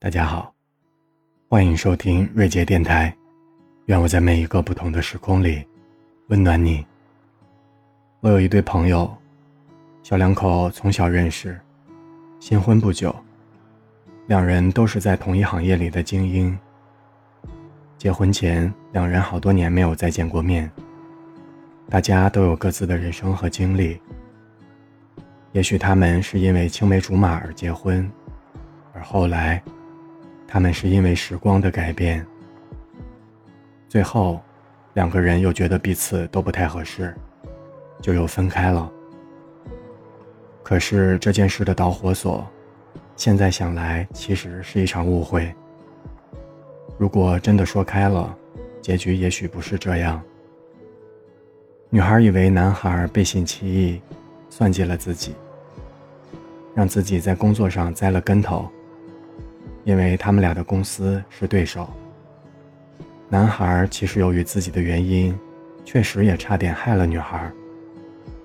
[0.00, 0.54] 大家好，
[1.48, 3.12] 欢迎收听瑞杰电台。
[3.86, 5.66] 愿我在每一个不同的时空里
[6.28, 6.86] 温暖你。
[8.20, 9.12] 我有一对朋友，
[10.04, 11.60] 小两口从小认识，
[12.38, 13.12] 新婚不久，
[14.28, 16.56] 两人都是在同一行业里的精英。
[17.96, 20.70] 结婚前，两人好多年没有再见过面。
[21.90, 24.00] 大家都有各自的人生和经历，
[25.50, 28.08] 也许他们是因为青梅竹马而结婚，
[28.92, 29.60] 而后来。
[30.50, 32.26] 他们是因为时光的改变，
[33.86, 34.40] 最后，
[34.94, 37.14] 两个人又觉得彼此都不太合适，
[38.00, 38.90] 就又分开了。
[40.62, 42.46] 可是这件事的导火索，
[43.14, 45.54] 现在想来其实是一场误会。
[46.96, 48.34] 如果真的说开了，
[48.80, 50.20] 结局也许不是这样。
[51.90, 54.00] 女孩以为男孩背信弃义，
[54.48, 55.34] 算计了自己，
[56.74, 58.66] 让自己在工作上栽了跟头。
[59.88, 61.88] 因为他们俩的公司是对手。
[63.26, 65.34] 男孩其实由于自己的原因，
[65.82, 67.50] 确实也差点害了女孩。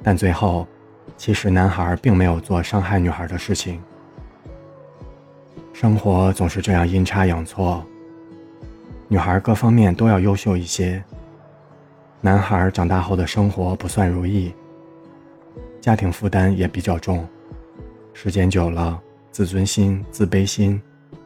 [0.00, 0.64] 但最后，
[1.16, 3.82] 其实男孩并没有做伤害女孩的事情。
[5.72, 7.84] 生活总是这样阴差阳错。
[9.08, 11.02] 女孩各方面都要优秀一些。
[12.20, 14.54] 男孩长大后的生活不算如意，
[15.80, 17.26] 家庭负担也比较重，
[18.12, 20.80] 时间久了，自尊心、自卑心。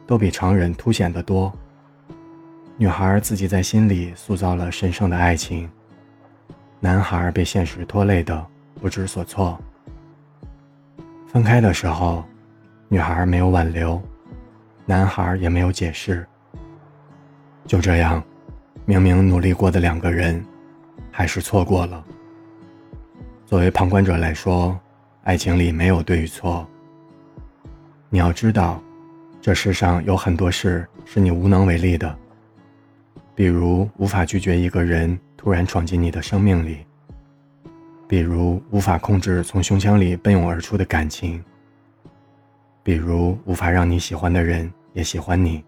[0.09, 1.53] 都比常人凸显得多。
[2.77, 5.69] 女孩自己在心里塑造了神圣的爱情，
[6.79, 8.43] 男孩被现实拖累的
[8.81, 9.55] 不知所措。
[11.27, 12.23] 分开的时候，
[12.87, 14.01] 女孩没有挽留，
[14.83, 16.25] 男孩也没有解释。
[17.67, 18.23] 就这样，
[18.85, 20.43] 明明努力过的两个人，
[21.11, 22.03] 还是错过了。
[23.45, 24.75] 作为旁观者来说，
[25.23, 26.67] 爱情里没有对与错。
[28.09, 28.81] 你要知道。
[29.41, 32.13] 这世上有很多事是你无能为力的，
[33.33, 36.85] 比如无法拒绝一个人突然闯进你的生命里，
[38.05, 41.41] 比如无法控制从胸腔里奔涌而出的感情，
[42.83, 45.63] 比如无法让你喜欢的人也喜欢你，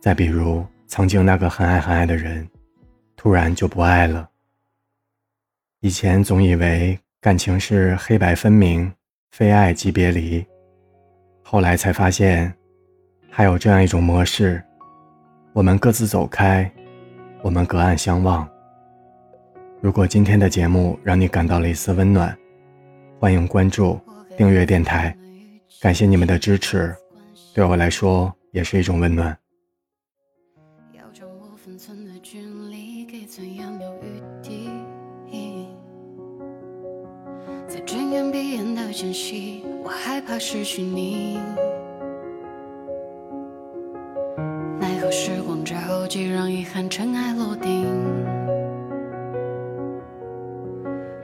[0.00, 2.46] 再比如曾经那个很爱很爱的人，
[3.14, 4.28] 突然就不爱了。
[5.80, 8.92] 以前总以为感情是黑白分明，
[9.30, 10.44] 非爱即别离。
[11.46, 12.50] 后来才发现，
[13.30, 14.64] 还有这样一种模式：
[15.52, 16.68] 我们各自走开，
[17.42, 18.48] 我们隔岸相望。
[19.82, 22.34] 如果今天的节目让你感到了一丝温暖，
[23.20, 24.00] 欢迎关注、
[24.38, 25.14] 订阅电台，
[25.82, 26.96] 感谢你们的支持，
[27.54, 29.36] 对我来说也是一种温暖。
[33.28, 33.34] 在
[38.54, 39.64] 睁眼的间隙。
[39.82, 41.40] 我害怕失去你，
[44.78, 47.84] 奈何时光着急，让遗憾尘埃落定。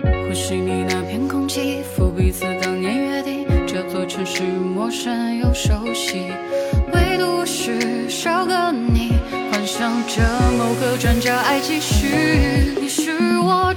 [0.03, 3.47] 呼吸你那片空气，赴彼此当年约定。
[3.65, 6.33] 这座城市陌生又熟悉，
[6.93, 9.13] 唯独是少个你，
[9.53, 10.21] 幻想着
[10.59, 12.09] 某个转角爱继续。
[12.81, 13.73] 你是我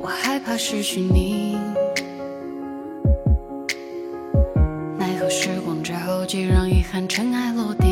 [0.00, 1.58] 我害怕失去你，
[4.98, 7.85] 奈何时光着急，让遗憾尘埃落定。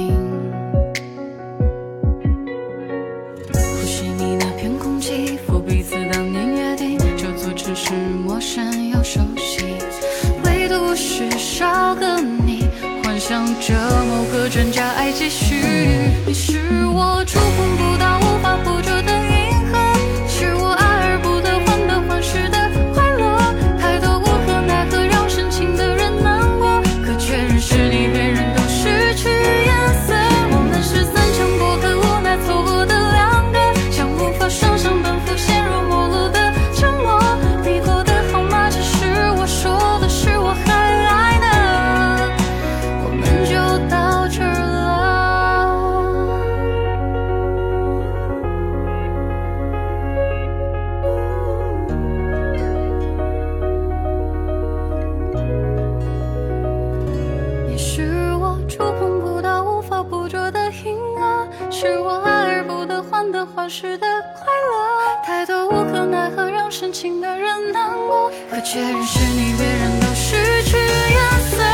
[61.70, 65.24] 是我爱而不得，患得患失的快乐。
[65.24, 68.30] 太多无可奈何，让深情的人难过。
[68.50, 71.73] 可确认是你，别人都失去颜色。